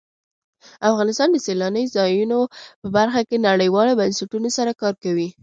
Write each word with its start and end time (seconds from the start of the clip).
افغانستان 0.89 1.29
د 1.31 1.37
سیلانی 1.45 1.85
ځایونه 1.95 2.37
په 2.81 2.87
برخه 2.97 3.21
کې 3.27 3.43
نړیوالو 3.49 3.97
بنسټونو 3.99 4.49
سره 4.57 4.71
کار 4.81 4.93
کوي. 5.03 5.29